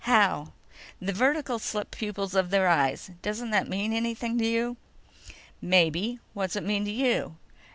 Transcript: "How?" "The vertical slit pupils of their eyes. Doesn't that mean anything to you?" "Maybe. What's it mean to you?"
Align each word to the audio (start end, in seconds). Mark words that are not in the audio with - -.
"How?" 0.05 0.53
"The 0.99 1.13
vertical 1.13 1.59
slit 1.59 1.91
pupils 1.91 2.33
of 2.33 2.49
their 2.49 2.67
eyes. 2.67 3.11
Doesn't 3.21 3.51
that 3.51 3.69
mean 3.69 3.93
anything 3.93 4.39
to 4.39 4.47
you?" 4.47 4.77
"Maybe. 5.61 6.17
What's 6.33 6.55
it 6.55 6.63
mean 6.63 6.85
to 6.85 6.91
you?" 6.91 7.37